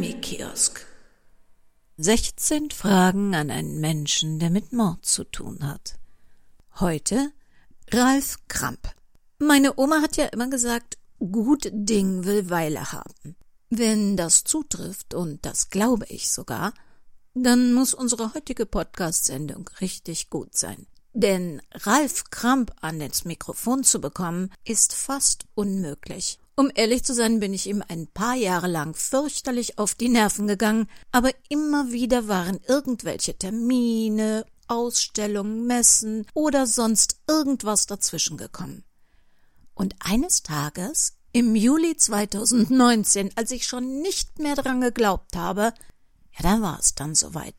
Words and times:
Krimi-Kiosk. 0.00 0.86
16 1.98 2.70
Fragen 2.70 3.34
an 3.34 3.50
einen 3.50 3.80
Menschen, 3.80 4.38
der 4.38 4.48
mit 4.48 4.72
Mord 4.72 5.04
zu 5.04 5.24
tun 5.24 5.58
hat. 5.62 5.98
Heute 6.76 7.32
Ralf 7.90 8.38
Kramp. 8.48 8.94
Meine 9.38 9.78
Oma 9.78 10.00
hat 10.00 10.16
ja 10.16 10.24
immer 10.28 10.48
gesagt, 10.48 10.96
gut 11.18 11.68
Ding 11.70 12.24
will 12.24 12.48
Weile 12.48 12.92
haben. 12.92 13.36
Wenn 13.68 14.16
das 14.16 14.42
zutrifft, 14.44 15.12
und 15.12 15.44
das 15.44 15.68
glaube 15.68 16.06
ich 16.08 16.30
sogar, 16.30 16.72
dann 17.34 17.74
muss 17.74 17.92
unsere 17.92 18.32
heutige 18.32 18.64
Podcast-Sendung 18.64 19.68
richtig 19.82 20.30
gut 20.30 20.56
sein. 20.56 20.86
Denn 21.12 21.60
Ralf 21.72 22.24
Kramp 22.30 22.72
an 22.80 23.00
das 23.00 23.24
Mikrofon 23.24 23.82
zu 23.82 24.00
bekommen, 24.00 24.52
ist 24.64 24.94
fast 24.94 25.44
unmöglich. 25.54 26.38
Um 26.56 26.70
ehrlich 26.74 27.04
zu 27.04 27.14
sein, 27.14 27.40
bin 27.40 27.54
ich 27.54 27.66
ihm 27.66 27.82
ein 27.88 28.06
paar 28.06 28.34
Jahre 28.34 28.68
lang 28.68 28.94
fürchterlich 28.94 29.78
auf 29.78 29.94
die 29.94 30.08
Nerven 30.08 30.46
gegangen, 30.46 30.88
aber 31.10 31.30
immer 31.48 31.90
wieder 31.90 32.28
waren 32.28 32.60
irgendwelche 32.68 33.36
Termine, 33.36 34.44
Ausstellungen, 34.68 35.66
Messen 35.66 36.26
oder 36.34 36.66
sonst 36.66 37.16
irgendwas 37.26 37.86
dazwischen 37.86 38.36
gekommen. 38.36 38.84
Und 39.74 39.96
eines 40.00 40.42
Tages, 40.42 41.14
im 41.32 41.56
Juli 41.56 41.96
2019, 41.96 43.30
als 43.36 43.50
ich 43.50 43.66
schon 43.66 44.02
nicht 44.02 44.38
mehr 44.38 44.54
dran 44.54 44.80
geglaubt 44.80 45.36
habe, 45.36 45.72
ja, 46.32 46.42
da 46.42 46.60
war 46.60 46.78
es 46.78 46.94
dann 46.94 47.14
soweit. 47.14 47.54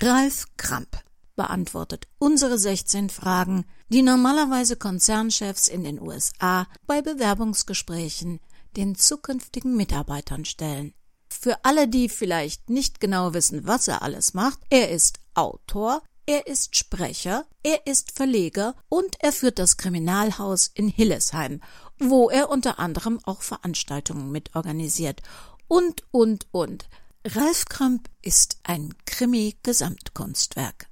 Ralf 0.00 0.46
Kramp 0.56 1.02
beantwortet 1.40 2.06
unsere 2.18 2.58
16 2.58 3.08
Fragen, 3.08 3.64
die 3.88 4.02
normalerweise 4.02 4.76
Konzernchefs 4.76 5.68
in 5.68 5.84
den 5.84 5.98
USA 5.98 6.66
bei 6.86 7.00
Bewerbungsgesprächen 7.00 8.40
den 8.76 8.94
zukünftigen 8.94 9.74
Mitarbeitern 9.74 10.44
stellen. 10.44 10.92
Für 11.30 11.64
alle, 11.64 11.88
die 11.88 12.10
vielleicht 12.10 12.68
nicht 12.68 13.00
genau 13.00 13.32
wissen, 13.32 13.66
was 13.66 13.88
er 13.88 14.02
alles 14.02 14.34
macht, 14.34 14.58
er 14.68 14.90
ist 14.90 15.18
Autor, 15.32 16.02
er 16.26 16.46
ist 16.46 16.76
Sprecher, 16.76 17.46
er 17.62 17.86
ist 17.86 18.12
Verleger 18.12 18.74
und 18.90 19.16
er 19.20 19.32
führt 19.32 19.58
das 19.58 19.78
Kriminalhaus 19.78 20.70
in 20.74 20.88
Hillesheim, 20.88 21.62
wo 21.98 22.28
er 22.28 22.50
unter 22.50 22.78
anderem 22.78 23.18
auch 23.24 23.40
Veranstaltungen 23.40 24.30
mitorganisiert. 24.30 25.22
Und, 25.68 26.04
und, 26.10 26.48
und. 26.50 26.90
Ralf 27.24 27.64
Kramp 27.64 28.10
ist 28.20 28.58
ein 28.62 28.94
Krimi-Gesamtkunstwerk. 29.06 30.89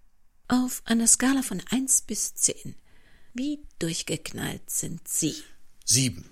Auf 0.48 0.82
einer 0.86 1.06
Skala 1.06 1.42
von 1.42 1.62
eins 1.70 2.00
bis 2.00 2.34
zehn. 2.34 2.74
Wie 3.34 3.60
durchgeknallt 3.78 4.70
sind 4.70 5.06
Sie? 5.06 5.34
Sieben. 5.84 6.24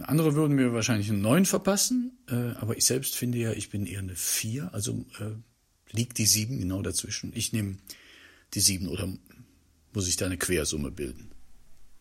Andere 0.00 0.34
würden 0.34 0.54
mir 0.54 0.72
wahrscheinlich 0.72 1.08
eine 1.08 1.18
neun 1.18 1.46
verpassen, 1.46 2.18
äh, 2.28 2.52
aber 2.60 2.76
ich 2.76 2.84
selbst 2.84 3.16
finde 3.16 3.38
ja, 3.38 3.52
ich 3.52 3.70
bin 3.70 3.86
eher 3.86 4.00
eine 4.00 4.14
vier, 4.14 4.72
also 4.72 5.04
äh, 5.18 5.32
liegt 5.90 6.18
die 6.18 6.26
sieben 6.26 6.58
genau 6.58 6.82
dazwischen. 6.82 7.32
Ich 7.34 7.52
nehme 7.52 7.78
die 8.54 8.60
sieben 8.60 8.88
oder 8.88 9.12
muss 9.92 10.06
ich 10.06 10.16
da 10.16 10.26
eine 10.26 10.38
Quersumme 10.38 10.90
bilden? 10.90 11.32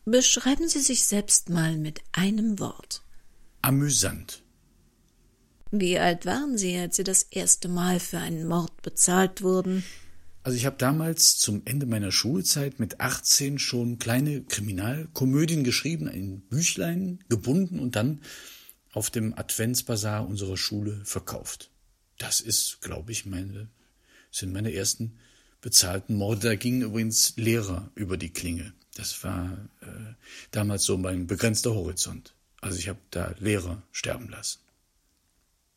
Beschreiben 0.05 0.67
Sie 0.67 0.81
sich 0.81 1.05
selbst 1.05 1.49
mal 1.49 1.77
mit 1.77 2.01
einem 2.11 2.59
Wort. 2.59 3.01
Amüsant. 3.61 4.43
Wie 5.71 5.97
alt 5.97 6.25
waren 6.25 6.57
Sie, 6.57 6.77
als 6.77 6.97
Sie 6.97 7.03
das 7.03 7.23
erste 7.23 7.67
Mal 7.69 7.99
für 7.99 8.19
einen 8.19 8.47
Mord 8.47 8.81
bezahlt 8.83 9.41
wurden? 9.41 9.83
Also 10.45 10.59
ich 10.59 10.67
habe 10.67 10.77
damals 10.77 11.39
zum 11.39 11.63
Ende 11.65 11.87
meiner 11.87 12.11
Schulzeit 12.11 12.79
mit 12.79 12.99
18 12.99 13.57
schon 13.57 13.97
kleine 13.97 14.43
Kriminalkomödien 14.43 15.63
geschrieben, 15.63 16.07
ein 16.07 16.41
Büchlein 16.41 17.23
gebunden 17.29 17.79
und 17.79 17.95
dann 17.95 18.21
auf 18.93 19.09
dem 19.09 19.35
Adventsbasar 19.35 20.27
unserer 20.27 20.55
Schule 20.55 21.03
verkauft. 21.03 21.71
Das 22.19 22.41
ist, 22.41 22.79
glaube 22.81 23.11
ich, 23.11 23.25
meine, 23.25 23.69
sind 24.29 24.53
meine 24.53 24.71
ersten 24.71 25.17
bezahlten 25.61 26.15
Morde. 26.15 26.41
Da 26.49 26.55
gingen 26.55 26.83
übrigens 26.83 27.35
Lehrer 27.37 27.89
über 27.95 28.15
die 28.15 28.29
Klinge. 28.29 28.71
Das 28.93 29.23
war 29.23 29.67
äh, 29.81 30.13
damals 30.51 30.83
so 30.83 30.95
mein 30.95 31.25
begrenzter 31.25 31.73
Horizont. 31.73 32.35
Also 32.61 32.77
ich 32.77 32.87
habe 32.87 32.99
da 33.09 33.33
Lehrer 33.39 33.81
sterben 33.91 34.29
lassen. 34.29 34.59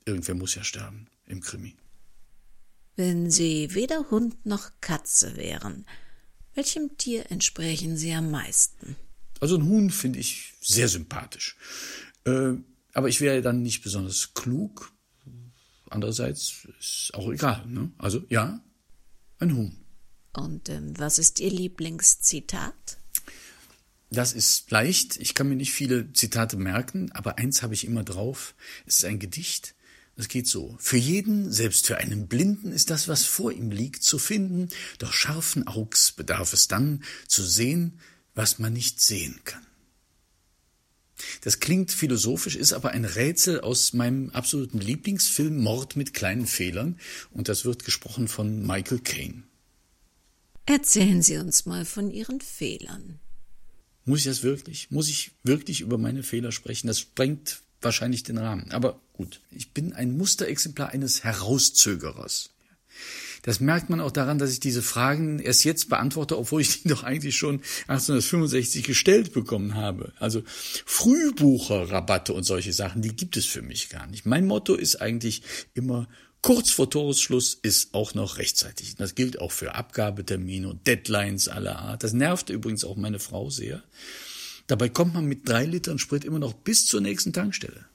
Irgendwer 0.04 0.34
muss 0.34 0.56
ja 0.56 0.62
sterben 0.62 1.06
im 1.24 1.40
Krimi. 1.40 1.74
Wenn 2.98 3.30
Sie 3.30 3.76
weder 3.76 4.10
Hund 4.10 4.44
noch 4.44 4.72
Katze 4.80 5.36
wären, 5.36 5.86
welchem 6.54 6.98
Tier 6.98 7.30
entsprechen 7.30 7.96
Sie 7.96 8.12
am 8.12 8.32
meisten? 8.32 8.96
Also 9.38 9.56
ein 9.56 9.68
Huhn 9.68 9.90
finde 9.90 10.18
ich 10.18 10.54
sehr 10.60 10.88
sympathisch. 10.88 11.56
Äh, 12.24 12.54
aber 12.92 13.08
ich 13.08 13.20
wäre 13.20 13.40
dann 13.40 13.62
nicht 13.62 13.84
besonders 13.84 14.34
klug. 14.34 14.92
Andererseits 15.88 16.66
ist 16.80 17.12
auch 17.14 17.30
egal. 17.30 17.64
Ne? 17.68 17.92
Also 17.98 18.24
ja, 18.30 18.60
ein 19.38 19.54
Huhn. 19.54 19.76
Und 20.32 20.68
ähm, 20.68 20.98
was 20.98 21.20
ist 21.20 21.38
Ihr 21.38 21.50
Lieblingszitat? 21.50 22.98
Das 24.10 24.32
ist 24.32 24.72
leicht. 24.72 25.18
Ich 25.18 25.36
kann 25.36 25.48
mir 25.48 25.54
nicht 25.54 25.72
viele 25.72 26.12
Zitate 26.14 26.56
merken, 26.56 27.12
aber 27.12 27.38
eins 27.38 27.62
habe 27.62 27.74
ich 27.74 27.86
immer 27.86 28.02
drauf. 28.02 28.56
Es 28.86 28.98
ist 28.98 29.04
ein 29.04 29.20
Gedicht. 29.20 29.76
Es 30.18 30.26
geht 30.26 30.48
so. 30.48 30.76
Für 30.80 30.96
jeden, 30.96 31.52
selbst 31.52 31.86
für 31.86 31.98
einen 31.98 32.26
Blinden, 32.26 32.72
ist 32.72 32.90
das, 32.90 33.06
was 33.06 33.24
vor 33.24 33.52
ihm 33.52 33.70
liegt, 33.70 34.02
zu 34.02 34.18
finden, 34.18 34.68
doch 34.98 35.12
scharfen 35.12 35.68
Augs 35.68 36.10
bedarf 36.10 36.52
es 36.52 36.66
dann, 36.66 37.04
zu 37.28 37.44
sehen, 37.44 38.00
was 38.34 38.58
man 38.58 38.72
nicht 38.72 39.00
sehen 39.00 39.38
kann. 39.44 39.64
Das 41.42 41.60
klingt 41.60 41.92
philosophisch, 41.92 42.56
ist 42.56 42.72
aber 42.72 42.90
ein 42.90 43.04
Rätsel 43.04 43.60
aus 43.60 43.92
meinem 43.92 44.30
absoluten 44.30 44.80
Lieblingsfilm 44.80 45.56
Mord 45.56 45.94
mit 45.94 46.14
kleinen 46.14 46.48
Fehlern, 46.48 46.98
und 47.30 47.48
das 47.48 47.64
wird 47.64 47.84
gesprochen 47.84 48.26
von 48.26 48.66
Michael 48.66 48.98
Caine. 48.98 49.44
Erzählen 50.66 51.22
Sie 51.22 51.38
uns 51.38 51.64
mal 51.64 51.84
von 51.84 52.10
Ihren 52.10 52.40
Fehlern. 52.40 53.20
Muss 54.04 54.20
ich 54.20 54.24
das 54.24 54.42
wirklich? 54.42 54.90
Muss 54.90 55.08
ich 55.08 55.30
wirklich 55.44 55.80
über 55.80 55.96
meine 55.96 56.24
Fehler 56.24 56.50
sprechen? 56.50 56.88
Das 56.88 56.98
sprengt 56.98 57.62
wahrscheinlich 57.80 58.24
den 58.24 58.38
Rahmen. 58.38 58.72
Aber 58.72 59.00
gut, 59.18 59.40
ich 59.50 59.72
bin 59.72 59.92
ein 59.92 60.16
Musterexemplar 60.16 60.90
eines 60.90 61.24
Herauszögerers. 61.24 62.50
Das 63.42 63.60
merkt 63.60 63.90
man 63.90 64.00
auch 64.00 64.10
daran, 64.10 64.38
dass 64.38 64.52
ich 64.52 64.60
diese 64.60 64.82
Fragen 64.82 65.38
erst 65.38 65.64
jetzt 65.64 65.88
beantworte, 65.88 66.38
obwohl 66.38 66.60
ich 66.60 66.82
die 66.82 66.88
doch 66.88 67.02
eigentlich 67.02 67.36
schon 67.36 67.56
1865 67.88 68.84
gestellt 68.84 69.32
bekommen 69.32 69.74
habe. 69.74 70.12
Also 70.18 70.42
Frühbucherrabatte 70.46 72.32
und 72.32 72.44
solche 72.44 72.72
Sachen, 72.72 73.02
die 73.02 73.14
gibt 73.14 73.36
es 73.36 73.46
für 73.46 73.62
mich 73.62 73.90
gar 73.90 74.06
nicht. 74.06 74.24
Mein 74.24 74.46
Motto 74.46 74.74
ist 74.74 75.00
eigentlich 75.00 75.42
immer 75.74 76.08
kurz 76.40 76.70
vor 76.70 76.88
Toresschluss 76.88 77.54
ist 77.54 77.94
auch 77.94 78.14
noch 78.14 78.38
rechtzeitig. 78.38 78.94
Das 78.96 79.16
gilt 79.16 79.40
auch 79.40 79.52
für 79.52 79.74
Abgabetermine 79.74 80.68
und 80.68 80.86
Deadlines 80.86 81.48
aller 81.48 81.78
Art. 81.78 82.04
Das 82.04 82.12
nervt 82.12 82.50
übrigens 82.50 82.84
auch 82.84 82.96
meine 82.96 83.18
Frau 83.18 83.50
sehr. 83.50 83.82
Dabei 84.68 84.88
kommt 84.88 85.14
man 85.14 85.24
mit 85.24 85.48
drei 85.48 85.64
Litern 85.64 85.98
Sprit 85.98 86.24
immer 86.24 86.38
noch 86.38 86.52
bis 86.52 86.86
zur 86.86 87.00
nächsten 87.00 87.32
Tankstelle. 87.32 87.86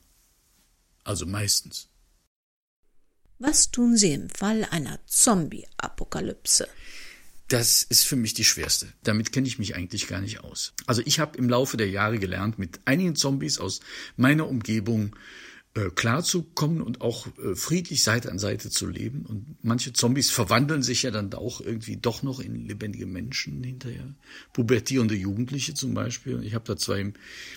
Also 1.04 1.26
meistens. 1.26 1.90
Was 3.40 3.72
tun 3.72 3.98
Sie 3.98 4.14
im 4.14 4.30
Fall 4.30 4.66
einer 4.72 5.00
Zombie-Apokalypse? 5.06 6.68
Das 7.50 7.84
ist 7.84 8.06
für 8.06 8.16
mich 8.16 8.34
die 8.34 8.46
schwerste. 8.46 8.88
Damit 9.04 9.32
kenne 9.32 9.48
ich 9.48 9.60
mich 9.60 9.76
eigentlich 9.76 10.08
gar 10.08 10.22
nicht 10.22 10.40
aus. 10.40 10.74
Also 10.86 11.02
ich 11.06 11.20
habe 11.20 11.38
im 11.38 11.50
Laufe 11.50 11.78
der 11.78 11.90
Jahre 11.90 12.20
gelernt, 12.20 12.58
mit 12.58 12.80
einigen 12.86 13.16
Zombies 13.16 13.60
aus 13.60 13.82
meiner 14.16 14.48
Umgebung 14.48 15.16
äh, 15.76 15.90
klarzukommen 15.90 16.82
und 16.82 17.02
auch 17.02 17.28
äh, 17.38 17.56
friedlich 17.56 18.04
Seite 18.04 18.32
an 18.32 18.40
Seite 18.40 18.70
zu 18.70 18.88
leben. 18.88 19.26
Und 19.26 19.58
manche 19.62 19.92
Zombies 19.92 20.30
verwandeln 20.30 20.84
sich 20.84 21.04
ja 21.04 21.12
dann 21.12 21.34
auch 21.34 21.62
irgendwie 21.62 21.98
doch 21.98 22.24
noch 22.24 22.40
in 22.40 22.68
lebendige 22.68 23.08
Menschen 23.08 23.64
hinterher. 23.64 24.14
Pubertierende 24.54 25.16
Jugendliche 25.16 25.74
zum 25.74 25.94
Beispiel. 25.94 26.44
Ich 26.44 26.54
habe 26.54 26.66
da 26.66 26.78
zwei 26.78 27.12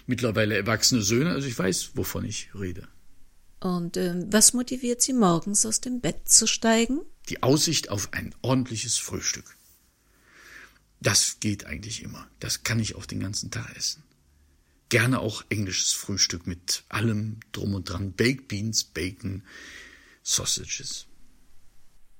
mittlerweile 0.06 0.56
erwachsene 0.56 1.02
Söhne, 1.02 1.30
also 1.30 1.46
ich 1.46 1.58
weiß, 1.58 1.92
wovon 1.94 2.24
ich 2.24 2.50
rede. 2.54 2.88
Und 3.66 3.96
äh, 3.96 4.14
was 4.30 4.52
motiviert 4.52 5.02
Sie 5.02 5.12
morgens 5.12 5.66
aus 5.66 5.80
dem 5.80 6.00
Bett 6.00 6.28
zu 6.28 6.46
steigen? 6.46 7.00
Die 7.28 7.42
Aussicht 7.42 7.90
auf 7.90 8.12
ein 8.12 8.34
ordentliches 8.42 8.98
Frühstück. 8.98 9.56
Das 11.00 11.38
geht 11.40 11.66
eigentlich 11.66 12.02
immer. 12.02 12.26
Das 12.40 12.62
kann 12.62 12.80
ich 12.80 12.94
auch 12.94 13.06
den 13.06 13.20
ganzen 13.20 13.50
Tag 13.50 13.76
essen 13.76 14.02
gerne 14.88 15.20
auch 15.20 15.44
englisches 15.48 15.92
Frühstück 15.92 16.46
mit 16.46 16.84
allem 16.88 17.40
drum 17.52 17.74
und 17.74 17.88
dran. 17.88 18.12
Baked 18.12 18.48
Beans, 18.48 18.84
Bacon, 18.84 19.42
Sausages. 20.22 21.06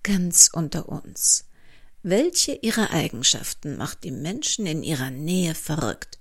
Ganz 0.02 0.50
unter 0.52 0.88
uns. 0.88 1.44
Welche 2.02 2.52
ihrer 2.52 2.90
Eigenschaften 2.90 3.76
macht 3.76 4.04
die 4.04 4.12
Menschen 4.12 4.66
in 4.66 4.82
ihrer 4.82 5.10
Nähe 5.10 5.54
verrückt? 5.54 6.18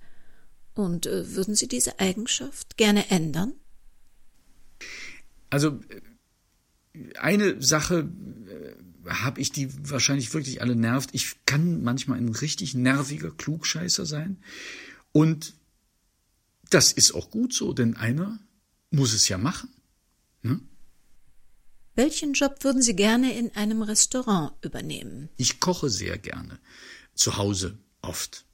Und 0.74 1.06
äh, 1.06 1.34
würden 1.34 1.54
Sie 1.54 1.68
diese 1.68 2.00
Eigenschaft 2.00 2.76
gerne 2.76 3.10
ändern? 3.10 3.54
Also 5.50 5.80
eine 7.18 7.62
Sache 7.62 8.08
äh, 8.48 9.10
habe 9.10 9.40
ich, 9.40 9.52
die 9.52 9.68
wahrscheinlich 9.90 10.32
wirklich 10.34 10.60
alle 10.62 10.76
nervt. 10.76 11.10
Ich 11.12 11.44
kann 11.46 11.82
manchmal 11.82 12.18
ein 12.18 12.30
richtig 12.30 12.74
nerviger 12.74 13.30
Klugscheißer 13.30 14.06
sein. 14.06 14.38
Und 15.12 15.54
das 16.70 16.92
ist 16.92 17.12
auch 17.14 17.30
gut 17.30 17.52
so, 17.52 17.72
denn 17.72 17.96
einer 17.96 18.38
muss 18.90 19.12
es 19.12 19.28
ja 19.28 19.38
machen. 19.38 19.70
Ne? 20.42 20.60
Welchen 21.94 22.32
Job 22.32 22.62
würden 22.62 22.82
Sie 22.82 22.96
gerne 22.96 23.38
in 23.38 23.54
einem 23.54 23.82
Restaurant 23.82 24.52
übernehmen? 24.62 25.28
Ich 25.36 25.60
koche 25.60 25.88
sehr 25.88 26.18
gerne. 26.18 26.58
Zu 27.14 27.36
Hause 27.36 27.78
oft. 28.02 28.45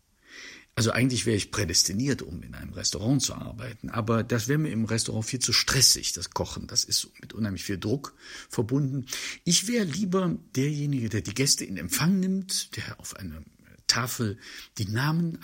Also 0.74 0.90
eigentlich 0.90 1.26
wäre 1.26 1.36
ich 1.36 1.50
prädestiniert, 1.50 2.22
um 2.22 2.42
in 2.42 2.54
einem 2.54 2.72
Restaurant 2.72 3.20
zu 3.20 3.34
arbeiten, 3.34 3.90
aber 3.90 4.22
das 4.22 4.48
wäre 4.48 4.58
mir 4.58 4.70
im 4.70 4.86
Restaurant 4.86 5.26
viel 5.26 5.38
zu 5.38 5.52
stressig, 5.52 6.12
das 6.12 6.30
Kochen. 6.30 6.66
Das 6.66 6.84
ist 6.84 7.10
mit 7.20 7.34
unheimlich 7.34 7.64
viel 7.64 7.78
Druck 7.78 8.14
verbunden. 8.48 9.06
Ich 9.44 9.68
wäre 9.68 9.84
lieber 9.84 10.34
derjenige, 10.56 11.10
der 11.10 11.20
die 11.20 11.34
Gäste 11.34 11.66
in 11.66 11.76
Empfang 11.76 12.20
nimmt, 12.20 12.74
der 12.76 12.98
auf 12.98 13.16
eine 13.16 13.44
Tafel 13.86 14.38
die 14.78 14.86
Namen 14.86 15.38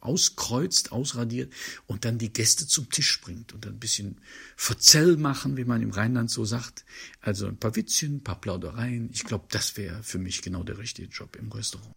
auskreuzt, 0.00 0.90
ausradiert 0.90 1.52
und 1.86 2.04
dann 2.04 2.18
die 2.18 2.32
Gäste 2.32 2.66
zum 2.66 2.90
Tisch 2.90 3.20
bringt 3.20 3.52
und 3.52 3.64
ein 3.68 3.78
bisschen 3.78 4.20
Verzell 4.56 5.16
machen, 5.16 5.56
wie 5.56 5.64
man 5.64 5.82
im 5.82 5.90
Rheinland 5.90 6.32
so 6.32 6.44
sagt. 6.44 6.84
Also 7.20 7.46
ein 7.46 7.58
paar 7.58 7.76
Witzchen, 7.76 8.16
ein 8.16 8.24
paar 8.24 8.40
Plaudereien. 8.40 9.10
Ich 9.12 9.22
glaube, 9.22 9.46
das 9.50 9.76
wäre 9.76 10.02
für 10.02 10.18
mich 10.18 10.42
genau 10.42 10.64
der 10.64 10.78
richtige 10.78 11.06
Job 11.08 11.36
im 11.36 11.52
Restaurant. 11.52 11.94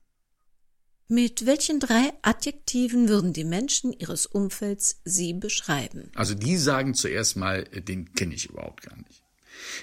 Mit 1.10 1.46
welchen 1.46 1.80
drei 1.80 2.12
Adjektiven 2.22 3.08
würden 3.08 3.32
die 3.32 3.46
Menschen 3.46 3.94
Ihres 3.94 4.26
Umfelds 4.26 5.00
Sie 5.06 5.34
beschreiben? 5.34 6.12
Also 6.16 6.34
die 6.34 6.58
sagen 6.58 6.96
zuerst 6.96 7.38
mal, 7.38 7.66
äh, 7.72 7.82
den 7.82 8.14
kenne 8.14 8.36
ich 8.36 8.50
überhaupt 8.50 8.84
gar 8.84 8.98
nicht. 8.98 9.24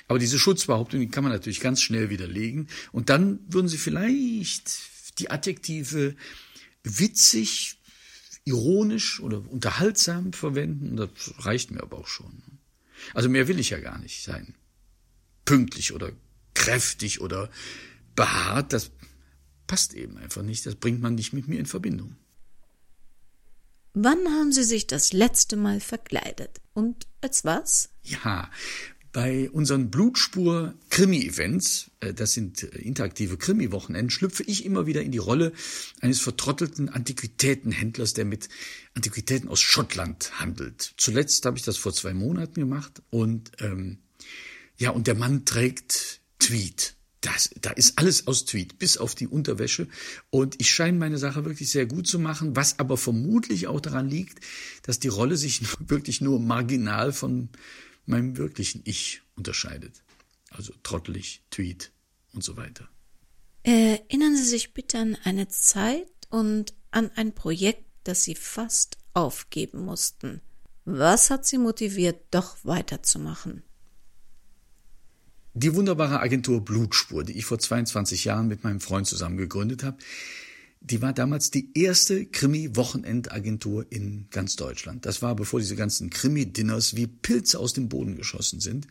Aber 0.07 0.19
diese 0.19 0.39
Schutzbehauptung, 0.39 1.01
die 1.01 1.09
kann 1.09 1.25
man 1.25 1.33
natürlich 1.33 1.61
ganz 1.61 1.81
schnell 1.81 2.11
widerlegen. 2.11 2.69
Und 2.93 3.09
dann 3.09 3.41
würden 3.49 3.69
sie 3.69 3.79
vielleicht 3.79 5.19
die 5.19 5.31
Adjektive 5.31 6.15
witzig, 6.83 7.79
ironisch 8.45 9.21
oder 9.21 9.43
unterhaltsam 9.51 10.35
verwenden. 10.35 10.97
Das 10.97 11.09
reicht 11.39 11.71
mir 11.71 11.83
aber 11.83 11.99
auch 11.99 12.07
schon. 12.07 12.43
Also 13.15 13.31
mehr 13.31 13.49
will 13.49 13.59
ich 13.59 13.71
ja 13.71 13.81
gar 13.81 13.99
nicht 13.99 14.23
sein. 14.23 14.55
Pünktlich 15.47 15.93
oder 15.93 16.13
kräftig 16.53 17.21
oder 17.21 17.51
behaart, 18.15 18.73
das 18.73 18.91
passt 19.67 19.95
eben 19.95 20.19
einfach 20.19 20.43
nicht. 20.43 20.67
Das 20.67 20.75
bringt 20.75 21.01
man 21.01 21.15
nicht 21.15 21.33
mit 21.33 21.49
mir 21.49 21.59
in 21.59 21.67
Verbindung. 21.67 22.17
Wann 23.95 24.27
haben 24.27 24.53
Sie 24.53 24.65
sich 24.65 24.89
das 24.89 25.13
letzte 25.13 25.57
Mal 25.57 25.81
verkleidet? 25.81 26.61
Und 26.73 27.07
als 27.21 27.45
was? 27.45 27.91
Ja, 28.03 28.51
bei 29.15 29.49
unseren 29.51 29.91
Blutspur-Krimi-Events, 29.93 31.93
äh, 32.01 32.13
das 32.13 32.33
sind 32.33 32.65
äh, 32.65 32.79
interaktive 32.79 33.37
Krimi-Wochenenden, 33.39 34.11
schlüpfe 34.11 34.43
ich 34.43 34.65
immer 34.65 34.87
wieder 34.87 35.03
in 35.03 35.13
die 35.13 35.19
Rolle 35.19 35.53
eines 36.01 36.21
vertrottelten 36.21 36.89
Antiquitätenhändlers, 36.89 38.15
der 38.15 38.25
mit 38.25 38.49
Antiquitäten 38.95 39.49
aus 39.49 39.61
Schottland 39.61 40.41
handelt. 40.41 40.95
Zuletzt 40.97 41.47
habe 41.47 41.57
ich 41.57 41.63
das 41.63 41.77
vor 41.77 41.95
zwei 41.95 42.13
Monaten 42.13 42.59
gemacht 42.59 43.03
und 43.11 43.53
ähm, 43.61 43.99
ja, 44.77 44.91
und 44.91 45.07
der 45.07 45.15
Mann 45.15 45.45
trägt 45.45 46.21
Tweet. 46.41 46.97
Das, 47.25 47.49
da 47.63 47.71
ist 47.71 47.99
alles 47.99 48.27
aus 48.27 48.45
Tweet, 48.45 48.79
bis 48.79 48.99
auf 48.99 49.15
die 49.15 49.27
Unterwäsche. 49.27 49.89
Und 50.29 50.61
ich 50.61 50.71
scheine 50.71 50.99
meine 50.99 51.17
Sache 51.17 51.47
wirklich 51.47 51.71
sehr 51.71 51.87
gut 51.87 52.07
zu 52.07 52.19
machen, 52.19 52.55
was 52.55 52.79
aber 52.79 52.99
vermutlich 52.99 53.67
auch 53.67 53.81
daran 53.81 54.11
liegt, 54.11 54.45
dass 54.83 54.99
die 54.99 55.09
Rolle 55.09 55.39
sich 55.39 55.63
wirklich 55.89 56.21
nur 56.21 56.39
marginal 56.39 57.15
von 57.15 57.49
meinem 58.05 58.37
wirklichen 58.37 58.83
Ich 58.85 59.23
unterscheidet. 59.37 60.03
Also 60.51 60.75
trottelig, 60.83 61.43
Tweet 61.51 61.93
und 62.35 62.45
so 62.45 62.59
weiter. 62.59 62.91
Erinnern 63.63 64.37
Sie 64.37 64.45
sich 64.45 64.75
bitte 64.75 64.99
an 64.99 65.17
eine 65.25 65.49
Zeit 65.49 66.13
und 66.29 66.75
an 66.91 67.11
ein 67.17 67.35
Projekt, 67.35 67.87
das 68.05 68.25
Sie 68.25 68.35
fast 68.35 68.99
aufgeben 69.15 69.83
mussten. 69.83 70.43
Was 70.85 71.31
hat 71.31 71.47
Sie 71.47 71.57
motiviert, 71.57 72.21
doch 72.31 72.59
weiterzumachen? 72.65 73.63
Die 75.57 75.75
wunderbare 75.77 76.19
Agentur 76.19 76.65
Blutspur, 76.65 77.23
die 77.23 77.39
ich 77.39 77.45
vor 77.45 77.61
22 77.61 78.25
Jahren 78.25 78.49
mit 78.49 78.65
meinem 78.65 78.81
Freund 78.81 79.07
zusammen 79.07 79.37
gegründet 79.37 79.85
habe, 79.85 79.99
die 80.81 81.01
war 81.01 81.13
damals 81.13 81.53
die 81.53 81.71
erste 81.75 82.27
Krimi-Wochenendagentur 82.27 83.87
in 83.89 84.27
ganz 84.31 84.57
Deutschland. 84.57 85.07
Das 85.07 85.23
war, 85.23 85.35
bevor 85.37 85.61
diese 85.61 85.77
ganzen 85.77 86.11
Krimi-Dinners 86.11 86.97
wie 86.97 87.07
Pilze 87.07 87.59
aus 87.61 87.73
dem 87.73 87.89
Boden 87.89 88.17
geschossen 88.17 88.59
sind. 88.61 88.89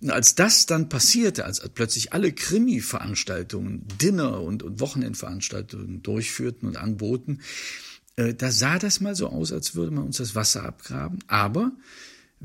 Und 0.00 0.10
als 0.10 0.36
das 0.36 0.66
dann 0.66 0.88
passierte, 0.88 1.44
als 1.44 1.60
plötzlich 1.74 2.12
alle 2.12 2.32
Krimi-Veranstaltungen, 2.32 3.86
Dinner 4.00 4.40
und, 4.40 4.62
und 4.62 4.80
Wochenendveranstaltungen 4.80 6.02
durchführten 6.02 6.68
und 6.68 6.76
anboten, 6.76 7.40
äh, 8.16 8.32
da 8.32 8.52
sah 8.52 8.78
das 8.78 9.00
mal 9.00 9.16
so 9.16 9.28
aus, 9.28 9.52
als 9.52 9.74
würde 9.74 9.90
man 9.90 10.04
uns 10.04 10.18
das 10.18 10.34
Wasser 10.34 10.64
abgraben. 10.64 11.18
Aber 11.26 11.72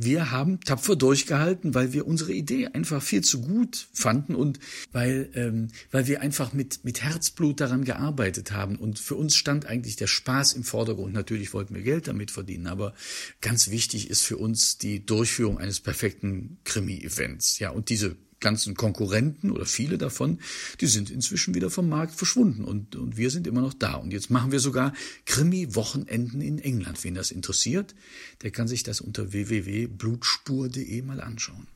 wir 0.01 0.31
haben 0.31 0.61
tapfer 0.61 0.95
durchgehalten, 0.95 1.75
weil 1.75 1.91
wir 1.91 2.07
unsere 2.07 2.31
Idee 2.31 2.67
einfach 2.67 3.03
viel 3.03 3.21
zu 3.21 3.41
gut 3.41 3.89
fanden 3.91 4.33
und 4.33 4.57
weil, 4.93 5.29
ähm, 5.33 5.67
weil 5.91 6.07
wir 6.07 6.21
einfach 6.21 6.53
mit, 6.53 6.85
mit 6.85 7.01
Herzblut 7.03 7.59
daran 7.59 7.83
gearbeitet 7.83 8.53
haben. 8.53 8.77
Und 8.77 8.97
für 8.97 9.15
uns 9.15 9.35
stand 9.35 9.65
eigentlich 9.65 9.97
der 9.97 10.07
Spaß 10.07 10.53
im 10.53 10.63
Vordergrund. 10.63 11.13
Natürlich 11.13 11.53
wollten 11.53 11.75
wir 11.75 11.81
Geld 11.81 12.07
damit 12.07 12.31
verdienen, 12.31 12.67
aber 12.67 12.93
ganz 13.41 13.69
wichtig 13.71 14.09
ist 14.09 14.21
für 14.21 14.37
uns 14.37 14.77
die 14.77 15.05
Durchführung 15.05 15.57
eines 15.57 15.81
perfekten 15.81 16.59
Krimi-Events. 16.63 17.59
Ja, 17.59 17.71
und 17.71 17.89
diese 17.89 18.15
ganzen 18.39 18.75
Konkurrenten 18.75 19.51
oder 19.51 19.65
viele 19.65 19.97
davon, 19.97 20.39
die 20.81 20.87
sind 20.87 21.09
inzwischen 21.09 21.55
wieder 21.55 21.69
vom 21.69 21.89
Markt 21.89 22.15
verschwunden 22.15 22.63
und, 22.63 22.95
und 22.95 23.17
wir 23.17 23.29
sind 23.29 23.47
immer 23.47 23.61
noch 23.61 23.73
da. 23.73 23.95
Und 23.95 24.11
jetzt 24.11 24.29
machen 24.29 24.51
wir 24.51 24.59
sogar 24.59 24.93
Krimi-Wochenenden 25.25 26.41
in 26.41 26.59
England. 26.59 27.03
Wen 27.03 27.15
das 27.15 27.31
interessiert, 27.31 27.95
der 28.41 28.51
kann 28.51 28.67
sich 28.67 28.83
das 28.83 29.01
unter 29.01 29.31
www.blutspur.de 29.31 31.01
mal 31.01 31.21
anschauen. 31.21 31.67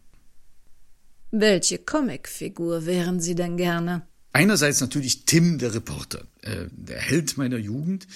Welche 1.32 1.80
Comicfigur 1.80 2.86
wären 2.86 3.20
Sie 3.20 3.34
denn 3.34 3.58
gerne? 3.58 4.06
Einerseits 4.36 4.82
natürlich 4.82 5.26
Tim, 5.26 5.60
der 5.60 5.76
Reporter, 5.76 6.26
äh, 6.42 6.66
der 6.72 7.00
Held 7.00 7.38
meiner 7.38 7.58
Jugend. 7.58 8.08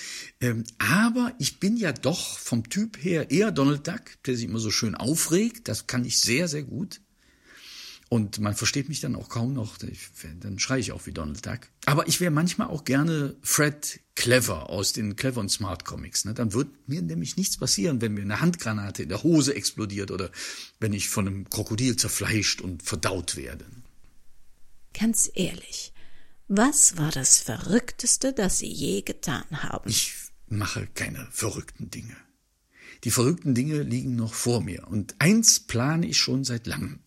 Ähm, 0.42 0.64
aber 0.80 1.32
ich 1.38 1.60
bin 1.60 1.78
ja 1.78 1.94
doch 1.94 2.40
vom 2.40 2.70
Typ 2.70 2.98
her 3.04 3.30
eher 3.30 3.52
Donald 3.52 3.88
Duck, 3.88 4.02
der 4.26 4.36
sich 4.36 4.46
immer 4.46 4.58
so 4.58 4.72
schön 4.72 4.96
aufregt. 4.96 5.68
Das 5.68 5.86
kann 5.86 6.06
ich 6.06 6.20
sehr, 6.20 6.48
sehr 6.48 6.64
gut. 6.64 7.01
Und 8.10 8.40
man 8.40 8.56
versteht 8.56 8.88
mich 8.88 9.02
dann 9.02 9.16
auch 9.16 9.28
kaum 9.28 9.54
noch. 9.54 9.78
Dann 9.78 10.60
schreie 10.60 10.80
ich 10.80 10.94
auch 10.94 11.06
wie 11.06 11.12
Donald 11.12 11.46
Duck. 11.46 11.60
Aber 11.86 12.08
ich 12.08 12.22
wäre 12.22 12.32
manchmal 12.32 12.68
auch 12.68 12.86
gerne 12.86 13.36
Fred 13.42 14.00
Clever 14.16 14.70
aus 14.70 14.94
den 14.94 15.16
Clever 15.18 15.42
und 15.42 15.50
Smart 15.50 15.84
Comics. 15.84 16.24
Ne? 16.24 16.34
Dann 16.34 16.54
wird 16.54 16.70
mir 16.88 17.02
nämlich 17.02 17.36
nichts 17.36 17.58
passieren, 17.58 18.02
wenn 18.02 18.14
mir 18.14 18.22
eine 18.22 18.40
Handgranate 18.40 19.04
in 19.04 19.10
der 19.10 19.24
Hose 19.24 19.54
explodiert 19.54 20.12
oder 20.12 20.32
wenn 20.80 20.94
ich 20.94 21.10
von 21.10 21.28
einem 21.28 21.50
Krokodil 21.50 21.98
zerfleischt 21.98 22.62
und 22.62 22.82
verdaut 22.82 23.36
werde. 23.36 23.66
Ganz 24.98 25.30
ehrlich, 25.36 25.94
was 26.48 26.98
war 26.98 27.12
das 27.12 27.40
Verrückteste, 27.40 28.32
das 28.32 28.60
Sie 28.60 28.72
je 28.72 29.02
getan 29.02 29.46
haben? 29.52 29.90
Ich 29.90 30.14
mache 30.48 30.88
keine 30.88 31.28
verrückten 31.32 31.92
Dinge. 31.92 32.16
Die 33.04 33.12
verrückten 33.12 33.54
Dinge 33.54 33.84
liegen 33.84 34.16
noch 34.16 34.34
vor 34.34 34.62
mir. 34.62 34.88
Und 34.88 35.16
eins 35.20 35.60
plane 35.60 36.08
ich 36.08 36.18
schon 36.18 36.46
seit 36.46 36.66
langem. 36.66 37.00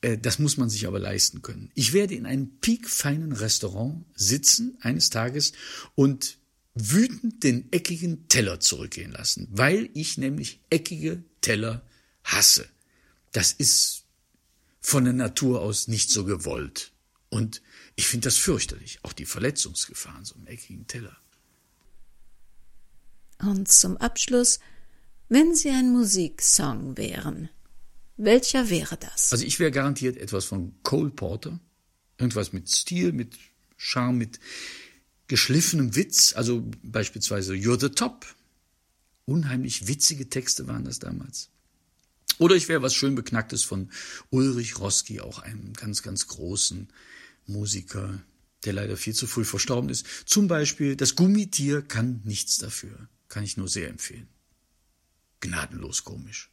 Äh, 0.00 0.18
das 0.18 0.38
muss 0.38 0.56
man 0.56 0.70
sich 0.70 0.86
aber 0.86 0.98
leisten 0.98 1.42
können. 1.42 1.70
Ich 1.74 1.92
werde 1.92 2.14
in 2.14 2.26
einem 2.26 2.58
piekfeinen 2.60 3.32
Restaurant 3.32 4.04
sitzen 4.14 4.78
eines 4.80 5.10
Tages 5.10 5.52
und 5.94 6.38
wütend 6.74 7.42
den 7.42 7.72
eckigen 7.72 8.28
Teller 8.28 8.60
zurückgehen 8.60 9.12
lassen, 9.12 9.48
weil 9.50 9.90
ich 9.94 10.18
nämlich 10.18 10.60
eckige 10.70 11.24
Teller 11.40 11.82
hasse. 12.24 12.68
Das 13.32 13.52
ist 13.52 14.04
von 14.80 15.04
der 15.04 15.12
Natur 15.12 15.60
aus 15.60 15.88
nicht 15.88 16.10
so 16.10 16.24
gewollt. 16.24 16.92
Und 17.30 17.62
ich 17.96 18.06
finde 18.06 18.28
das 18.28 18.36
fürchterlich, 18.36 19.00
auch 19.02 19.12
die 19.12 19.26
Verletzungsgefahren 19.26 20.24
so 20.24 20.36
einem 20.36 20.46
eckigen 20.46 20.86
Teller. 20.86 21.16
Und 23.40 23.68
zum 23.68 23.96
Abschluss, 23.96 24.60
wenn 25.28 25.54
Sie 25.54 25.70
ein 25.70 25.92
Musiksong 25.92 26.96
wären, 26.96 27.50
welcher 28.18 28.68
wäre 28.68 28.96
das? 28.96 29.32
Also 29.32 29.44
ich 29.44 29.58
wäre 29.58 29.70
garantiert 29.70 30.16
etwas 30.16 30.44
von 30.44 30.74
Cole 30.82 31.10
Porter. 31.10 31.58
Irgendwas 32.18 32.52
mit 32.52 32.68
Stil, 32.68 33.12
mit 33.12 33.38
Charme, 33.76 34.18
mit 34.18 34.40
geschliffenem 35.28 35.94
Witz. 35.94 36.34
Also 36.34 36.68
beispielsweise 36.82 37.54
You're 37.54 37.80
the 37.80 37.90
Top. 37.90 38.26
Unheimlich 39.24 39.86
witzige 39.86 40.28
Texte 40.28 40.66
waren 40.66 40.84
das 40.84 40.98
damals. 40.98 41.50
Oder 42.38 42.54
ich 42.54 42.68
wäre 42.68 42.82
was 42.82 42.94
schön 42.94 43.14
Beknacktes 43.14 43.62
von 43.62 43.90
Ulrich 44.30 44.78
Roski, 44.78 45.20
auch 45.20 45.40
einem 45.40 45.72
ganz, 45.72 46.02
ganz 46.02 46.26
großen 46.26 46.88
Musiker, 47.46 48.22
der 48.64 48.72
leider 48.72 48.96
viel 48.96 49.14
zu 49.14 49.26
früh 49.26 49.44
verstorben 49.44 49.90
ist. 49.90 50.06
Zum 50.26 50.48
Beispiel 50.48 50.96
Das 50.96 51.14
Gummitier 51.14 51.82
kann 51.82 52.20
nichts 52.24 52.58
dafür. 52.58 53.08
Kann 53.28 53.44
ich 53.44 53.56
nur 53.56 53.68
sehr 53.68 53.88
empfehlen. 53.88 54.28
Gnadenlos 55.40 56.04
komisch. 56.04 56.50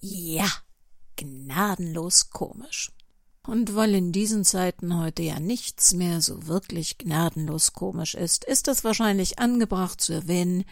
Ja, 0.00 0.48
gnadenlos 1.16 2.30
komisch. 2.30 2.92
Und 3.44 3.74
weil 3.74 3.94
in 3.94 4.12
diesen 4.12 4.44
Zeiten 4.44 4.98
heute 4.98 5.22
ja 5.22 5.40
nichts 5.40 5.94
mehr 5.94 6.20
so 6.20 6.46
wirklich 6.46 6.98
gnadenlos 6.98 7.72
komisch 7.72 8.14
ist, 8.14 8.44
ist 8.44 8.68
es 8.68 8.84
wahrscheinlich 8.84 9.38
angebracht 9.38 10.00
zu 10.00 10.12
erwähnen, 10.12 10.64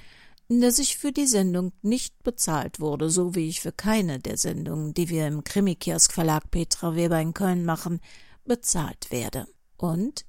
dass 0.49 0.79
ich 0.79 0.97
für 0.97 1.13
die 1.13 1.27
Sendung 1.27 1.73
nicht 1.83 2.23
bezahlt 2.23 2.81
wurde, 2.81 3.11
so 3.11 3.35
wie 3.35 3.49
ich 3.49 3.61
für 3.61 3.73
keine 3.73 4.19
der 4.19 4.37
Sendungen, 4.37 4.95
die 4.95 5.09
wir 5.09 5.27
im 5.27 5.45
Krimikiosk 5.45 6.13
Verlag 6.13 6.51
Petra 6.51 6.97
Weber 6.97 7.21
in 7.21 7.35
Köln 7.35 7.65
machen, 7.65 8.01
bezahlt 8.45 9.11
werde. 9.11 9.47
Und 9.77 10.27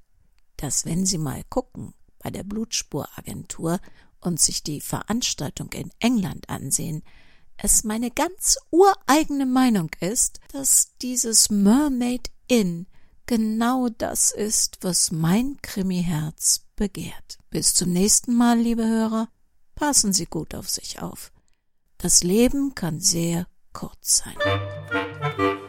dass, 0.57 0.85
wenn 0.85 1.05
Sie 1.05 1.17
mal 1.17 1.43
gucken 1.49 1.93
bei 2.19 2.29
der 2.29 2.43
Blutspuragentur 2.43 3.79
und 4.21 4.39
sich 4.39 4.63
die 4.63 4.81
Veranstaltung 4.81 5.71
in 5.73 5.91
England 5.99 6.49
ansehen, 6.49 7.03
es 7.57 7.83
meine 7.83 8.09
ganz 8.09 8.57
ureigene 8.71 9.45
Meinung 9.45 9.91
ist, 9.99 10.39
dass 10.51 10.93
dieses 11.01 11.49
Mermaid 11.49 12.31
Inn 12.47 12.87
genau 13.27 13.89
das 13.89 14.31
ist, 14.31 14.79
was 14.81 15.11
mein 15.11 15.57
Krimiherz 15.61 16.65
begehrt. 16.75 17.37
Bis 17.49 17.73
zum 17.73 17.91
nächsten 17.91 18.33
Mal, 18.35 18.59
liebe 18.59 18.87
Hörer, 18.87 19.29
passen 19.75 20.11
Sie 20.11 20.25
gut 20.25 20.55
auf 20.55 20.69
sich 20.69 21.01
auf. 21.01 21.31
Das 21.97 22.23
Leben 22.23 22.73
kann 22.73 22.99
sehr 22.99 23.45
kurz 23.73 24.17
sein. 24.17 25.61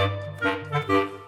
Música 0.00 1.19